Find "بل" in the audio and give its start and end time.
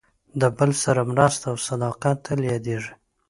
0.57-0.71